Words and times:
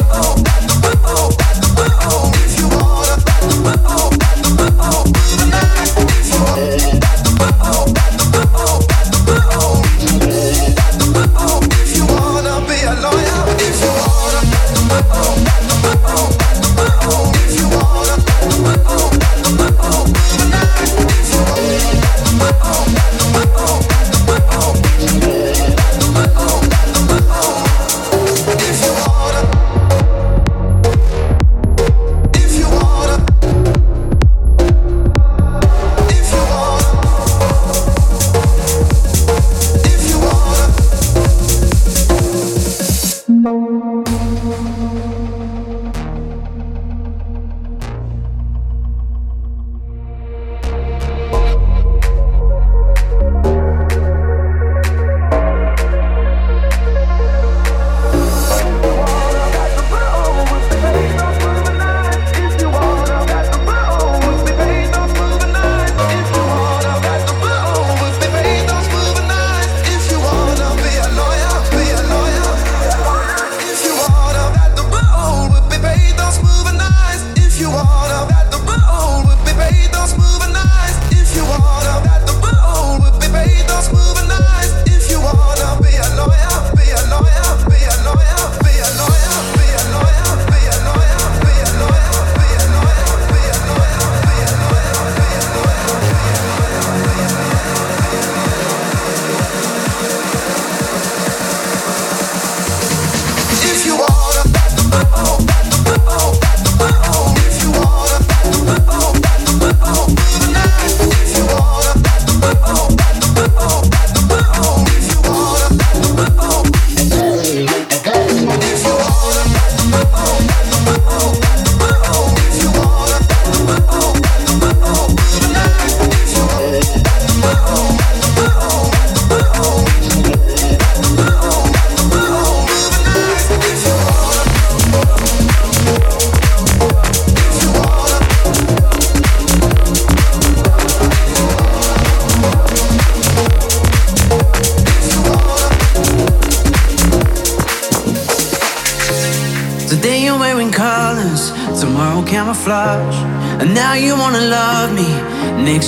oh. 0.00 0.34
oh. 0.36 0.37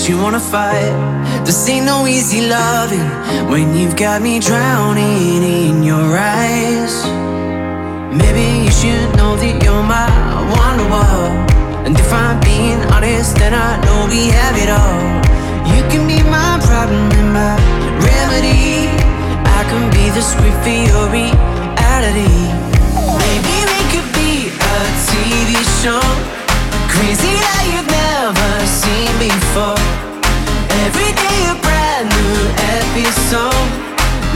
Next 0.01 0.09
you 0.09 0.23
wanna 0.23 0.41
fight. 0.41 1.45
This 1.45 1.69
ain't 1.69 1.85
no 1.85 2.07
easy 2.07 2.49
loving 2.49 3.11
when 3.51 3.77
you've 3.77 3.97
got 3.97 4.23
me 4.23 4.39
drowning 4.39 5.43
in 5.43 5.83
your 5.83 6.17
eyes. 6.17 7.05
Maybe 8.13 8.65
you 8.65 8.71
should 8.71 9.17
know 9.17 9.37
that 9.37 9.63
you're 9.63 9.83
my 9.83 10.09
wonderwall. 10.57 11.29
And 11.85 11.95
if 11.99 12.13
I'm 12.13 12.41
being 12.41 12.81
honest, 12.95 13.37
then 13.37 13.53
I 13.53 13.77
know 13.85 14.07
we 14.09 14.31
have 14.39 14.57
it 14.65 14.71
all. 14.71 15.01
You 15.73 15.83
can 15.91 16.07
be 16.07 16.23
my 16.23 16.59
problem 16.69 17.11
and 17.21 17.33
my 17.33 17.55
remedy. 18.09 18.89
I 19.59 19.61
can 19.71 19.85
be 19.97 20.05
the 20.17 20.23
script 20.23 20.61
for 20.65 20.77
your 20.91 21.07
reality. 21.13 22.37
Maybe 23.23 23.57
we 23.71 23.81
could 23.93 24.11
be 24.21 24.33
a 24.49 24.77
TV 25.07 25.51
show. 25.83 26.05
Crazy 26.93 27.33
that 27.45 27.63
you've 27.73 27.90
never 28.33 28.67
seen 28.67 29.11
before. 29.19 29.81
Every 30.87 31.11
day 31.19 31.39
a 31.51 31.57
brand 31.67 32.07
new 32.15 32.39
episode. 32.79 33.69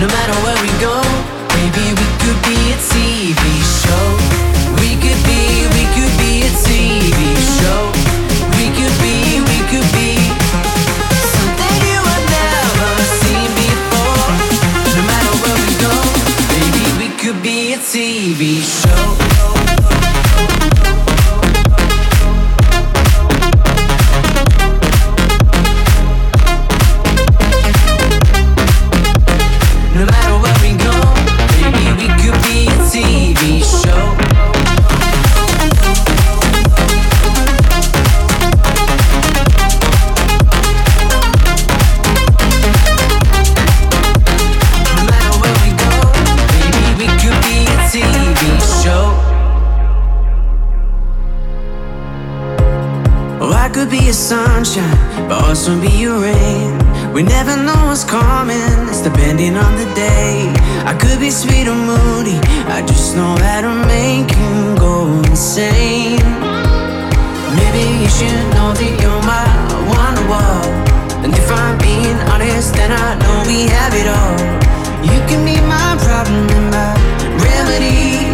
No 0.02 0.06
matter 0.11 0.35
where 0.43 0.58
we 0.67 0.70
go, 0.82 0.99
maybe 1.55 1.85
we 2.00 2.06
could 2.23 2.41
be 2.43 2.58
a 2.75 2.79
TV 2.91 3.43
show. 3.79 4.06
We 4.82 4.91
could 5.02 5.23
be, 5.31 5.43
we 5.76 5.85
could 5.94 6.14
be 6.19 6.32
a 6.43 6.52
TV 6.67 7.20
show. 7.58 7.82
We 8.58 8.67
could 8.75 8.96
be, 9.05 9.17
we 9.50 9.58
could 9.70 9.88
be 9.94 10.11
something 11.35 11.76
you 11.90 12.00
have 12.11 12.26
never 12.43 12.90
seen 13.23 13.50
before. 13.62 14.31
No 14.97 15.02
matter 15.11 15.35
where 15.43 15.58
we 15.67 15.73
go, 15.87 15.94
we 16.99 17.08
could 17.23 17.40
be 17.43 17.75
a 17.75 17.79
TV 17.79 18.58
show. 18.58 19.33
Your 56.04 56.20
rain. 56.20 56.76
We 57.14 57.22
never 57.22 57.56
know 57.56 57.80
what's 57.88 58.04
coming, 58.04 58.76
it's 58.90 59.00
depending 59.00 59.56
on 59.56 59.72
the 59.80 59.88
day. 59.94 60.52
I 60.84 60.92
could 61.00 61.18
be 61.18 61.30
sweet 61.30 61.66
or 61.66 61.80
moody, 61.90 62.38
I 62.76 62.84
just 62.86 63.16
know 63.16 63.32
how 63.40 63.60
to 63.66 63.72
make 63.88 64.28
you 64.36 64.76
go 64.76 64.94
insane. 65.30 66.20
Maybe 67.58 67.84
you 68.02 68.10
should 68.16 68.44
know 68.56 68.70
that 68.80 68.92
you're 69.00 69.24
my 69.34 69.48
wonder 69.92 70.26
wall. 70.28 70.64
And 71.24 71.32
if 71.32 71.48
I'm 71.50 71.78
being 71.78 72.18
honest, 72.32 72.74
then 72.74 72.92
I 72.92 73.08
know 73.23 73.37
we 73.49 73.64
have 73.76 73.94
it 73.96 74.08
all. 74.18 74.37
You 75.08 75.18
can 75.28 75.40
be 75.49 75.56
my 75.75 75.90
problem 76.04 76.44
and 76.56 76.68
my 76.76 76.92
remedy. 77.49 78.28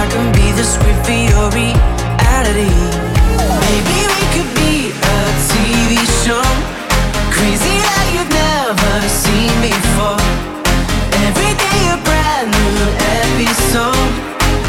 I 0.00 0.02
can 0.12 0.26
be 0.36 0.46
the 0.58 0.64
script 0.64 1.06
for 1.06 1.16
your 1.32 1.48
reality. 1.56 3.07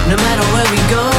No 0.09 0.15
matter 0.17 0.41
where 0.53 0.65
we 0.71 0.77
go, 0.89 1.18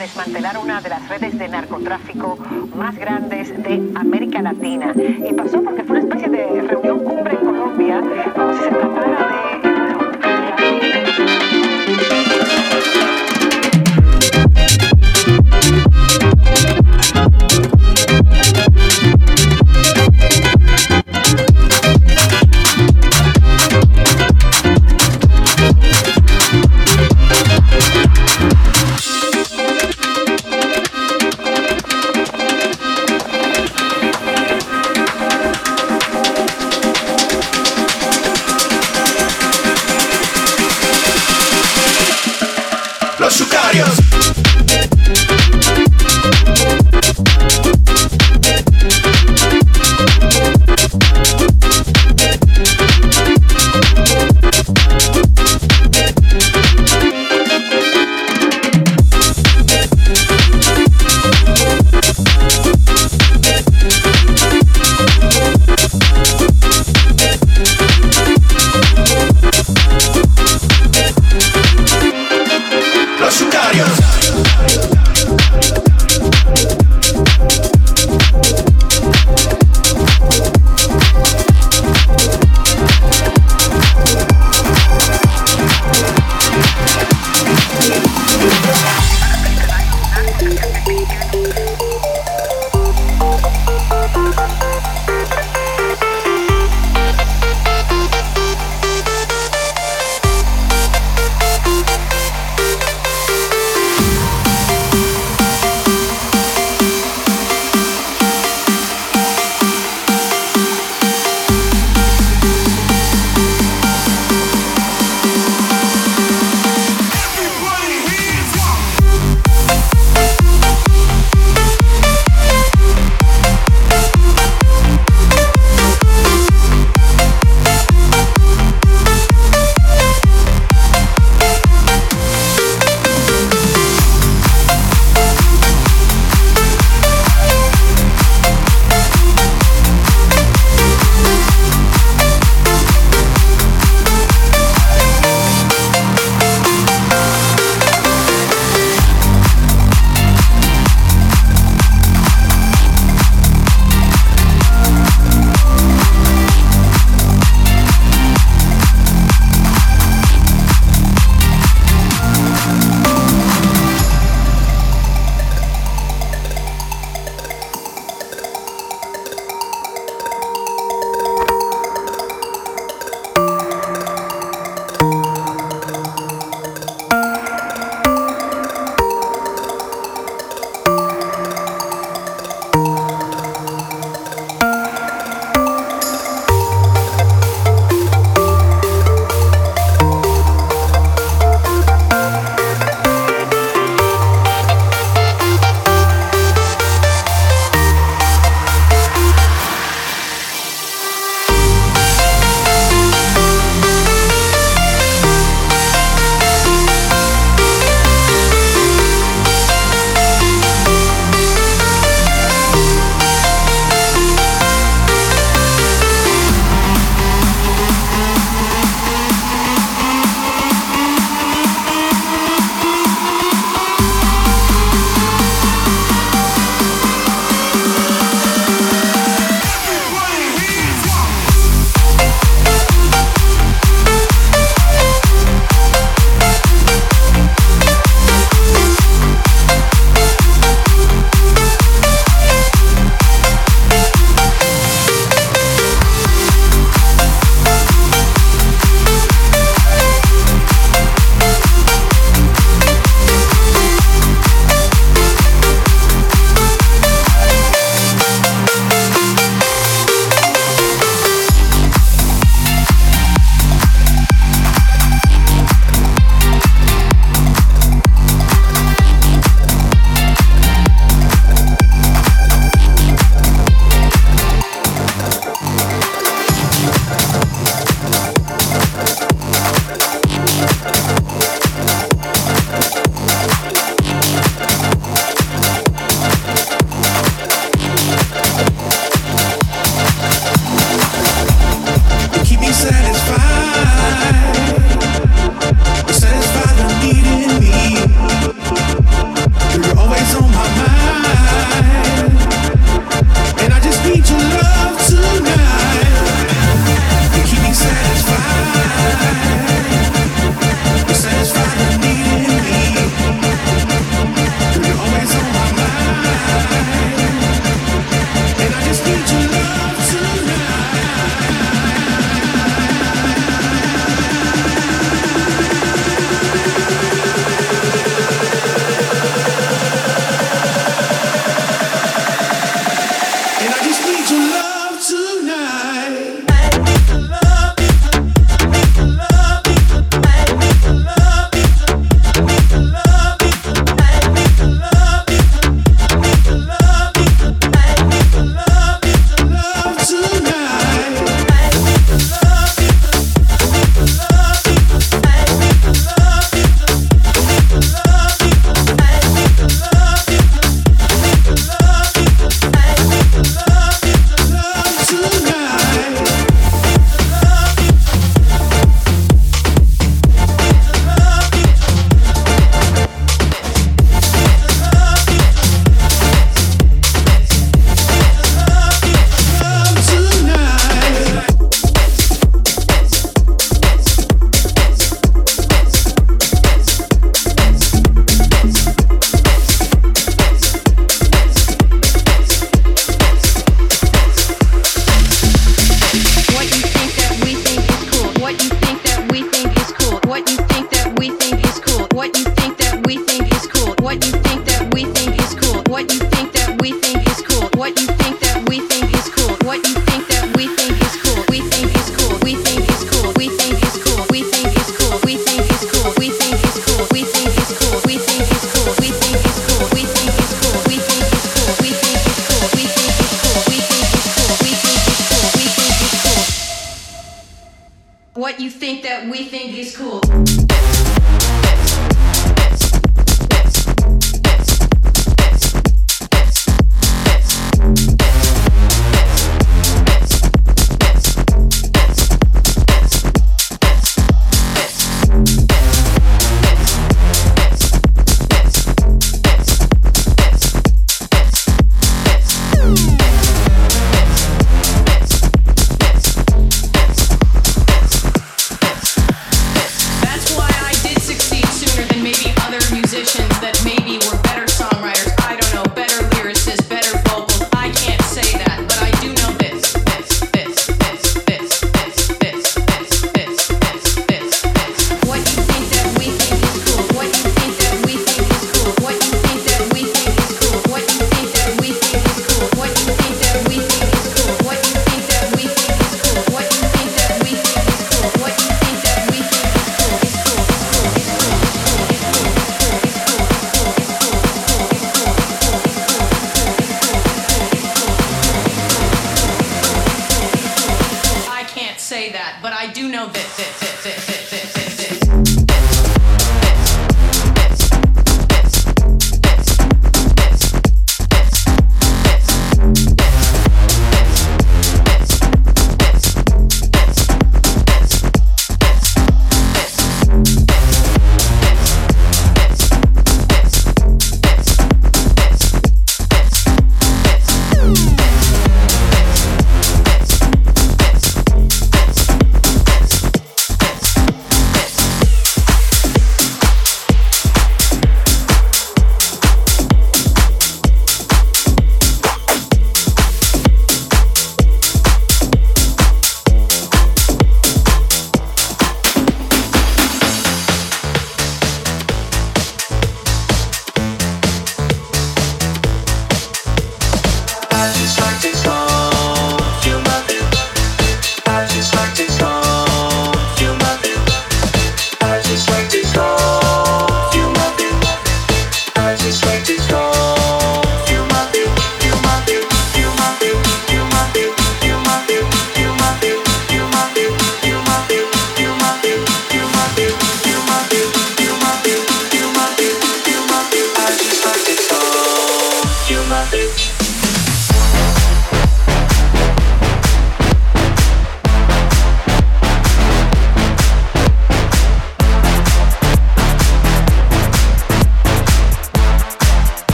desmantelar 0.00 0.56
una 0.56 0.80
de 0.80 0.88
las 0.88 1.06
redes 1.08 1.38
de 1.38 1.46
narcotráfico 1.46 2.38
más 2.74 2.96
grandes 2.96 3.50
de 3.62 3.92
América 3.94 4.40
Latina. 4.40 4.94
Y 4.96 5.34
pasó 5.34 5.62
porque 5.62 5.84
fue 5.84 6.00
una 6.00 6.08
especie 6.08 6.30
de 6.30 6.62
reunión 6.62 7.00
cumbre 7.00 7.34
en 7.34 7.44
Colombia, 7.44 8.02
como 8.34 8.54
si 8.54 8.60
se 8.60 8.70
tratara 8.70 9.28
de... 9.28 9.40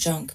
junk. 0.00 0.32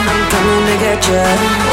I'm 0.09 0.22
coming 0.30 0.66
to 0.66 0.76
get 0.80 1.09
you. 1.09 1.63